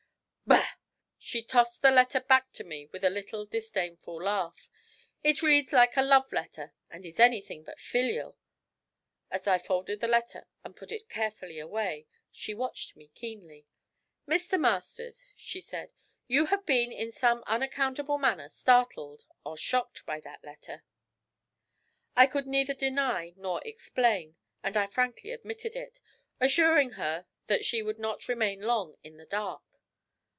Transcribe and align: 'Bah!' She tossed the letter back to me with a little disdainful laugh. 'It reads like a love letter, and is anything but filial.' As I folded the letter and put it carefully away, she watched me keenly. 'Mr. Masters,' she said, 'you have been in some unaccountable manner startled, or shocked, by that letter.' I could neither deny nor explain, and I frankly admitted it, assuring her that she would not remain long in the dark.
'Bah!' 0.47 0.71
She 1.33 1.43
tossed 1.43 1.81
the 1.81 1.91
letter 1.91 2.19
back 2.19 2.51
to 2.53 2.63
me 2.65 2.87
with 2.87 3.05
a 3.05 3.09
little 3.09 3.45
disdainful 3.45 4.21
laugh. 4.21 4.69
'It 5.23 5.41
reads 5.41 5.71
like 5.71 5.95
a 5.95 6.01
love 6.01 6.29
letter, 6.33 6.73
and 6.89 7.05
is 7.05 7.21
anything 7.21 7.63
but 7.63 7.79
filial.' 7.79 8.37
As 9.29 9.47
I 9.47 9.57
folded 9.57 10.01
the 10.01 10.09
letter 10.09 10.45
and 10.65 10.75
put 10.75 10.91
it 10.91 11.07
carefully 11.07 11.57
away, 11.57 12.05
she 12.33 12.53
watched 12.53 12.97
me 12.97 13.07
keenly. 13.15 13.65
'Mr. 14.27 14.59
Masters,' 14.59 15.33
she 15.37 15.61
said, 15.61 15.93
'you 16.27 16.47
have 16.47 16.65
been 16.65 16.91
in 16.91 17.13
some 17.13 17.45
unaccountable 17.47 18.17
manner 18.17 18.49
startled, 18.49 19.23
or 19.45 19.55
shocked, 19.55 20.05
by 20.05 20.19
that 20.19 20.43
letter.' 20.43 20.83
I 22.13 22.27
could 22.27 22.47
neither 22.47 22.73
deny 22.73 23.31
nor 23.37 23.61
explain, 23.63 24.35
and 24.63 24.75
I 24.75 24.85
frankly 24.87 25.31
admitted 25.31 25.77
it, 25.77 26.01
assuring 26.41 26.91
her 26.93 27.25
that 27.47 27.63
she 27.63 27.81
would 27.81 27.99
not 27.99 28.27
remain 28.27 28.59
long 28.63 28.97
in 29.01 29.15
the 29.15 29.25
dark. 29.25 29.63